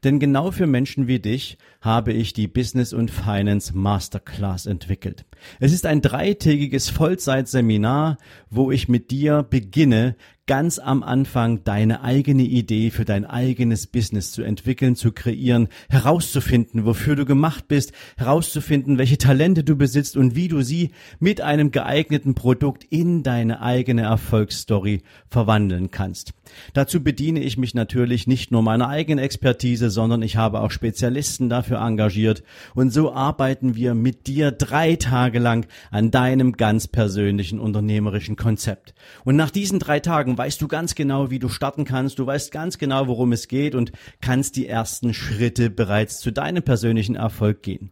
Denn 0.04 0.20
genau 0.20 0.52
für 0.52 0.68
Menschen 0.68 1.08
wie 1.08 1.20
dich 1.20 1.58
habe 1.80 2.12
ich 2.12 2.34
die 2.34 2.48
Business 2.48 2.92
und 2.92 3.10
Finance 3.10 3.76
Masterclass 3.76 4.66
entwickelt. 4.66 5.26
Es 5.60 5.74
ist 5.74 5.86
ein 5.86 6.02
dreitägiges 6.02 6.90
Vollzeitseminar, 6.90 8.18
wo 8.50 8.72
ich 8.72 8.90
mit 8.90 9.12
dir 9.12 9.44
beginne, 9.44 10.16
ganz 10.46 10.78
am 10.78 11.04
Anfang 11.04 11.64
deine 11.64 12.02
eigene 12.02 12.44
Idee 12.44 12.90
für 12.90 13.06
dein 13.06 13.26
eigenes 13.26 13.88
Business 13.88 14.34
zu 14.34 14.44
entwickeln, 14.44 14.96
zu 14.96 15.14
kreieren, 15.14 15.70
herauszufinden, 15.90 16.86
wofür 16.86 17.16
du 17.16 17.26
gemacht 17.26 17.70
bist, 17.70 17.94
herauszufinden, 18.18 18.98
welche 18.98 19.18
Talente 19.18 19.64
du 19.64 19.78
besitzt 19.78 20.18
und 20.18 20.36
wie 20.36 20.50
du 20.50 20.62
sie 20.62 20.92
mit 21.20 21.40
einem 21.40 21.72
geeigneten 21.72 22.36
Produkt 22.36 22.84
in 22.90 23.24
deine 23.24 23.62
eigene 23.62 24.02
Erfolgsstory 24.02 25.04
verwandeln 25.30 25.92
kannst. 25.92 26.34
Dazu 26.74 27.02
bediene 27.02 27.40
ich 27.42 27.58
mich 27.58 27.74
natürlich 27.74 28.28
nicht 28.28 28.52
nur 28.52 28.62
meiner 28.62 28.90
eigenen 28.90 29.24
Expertise, 29.24 29.90
sondern 29.90 30.22
ich 30.22 30.36
habe 30.36 30.60
auch 30.60 30.72
Spezialisten 30.72 31.48
dafür 31.48 31.78
engagiert 31.80 32.44
und 32.76 32.92
so 32.92 33.14
arbeiten 33.14 33.76
wir 33.76 33.94
mit 33.94 34.28
dir 34.28 34.52
drei 34.52 34.98
Tage 34.98 35.33
lang 35.40 35.68
an 35.92 36.12
deinem 36.12 36.54
ganz 36.54 36.88
persönlichen 36.88 37.60
unternehmerischen 37.60 38.36
Konzept. 38.36 38.94
Und 39.24 39.36
nach 39.36 39.52
diesen 39.52 39.80
drei 39.80 40.00
Tagen 40.00 40.38
weißt 40.38 40.62
du 40.62 40.68
ganz 40.68 40.96
genau, 40.96 41.30
wie 41.30 41.40
du 41.40 41.50
starten 41.50 41.86
kannst, 41.86 42.20
du 42.20 42.26
weißt 42.26 42.52
ganz 42.52 42.78
genau, 42.78 43.08
worum 43.08 43.32
es 43.32 43.48
geht 43.48 43.76
und 43.76 43.92
kannst 44.22 44.56
die 44.56 44.68
ersten 44.68 45.14
Schritte 45.14 45.70
bereits 45.70 46.20
zu 46.20 46.32
deinem 46.32 46.64
persönlichen 46.64 47.16
Erfolg 47.16 47.64
gehen. 47.64 47.92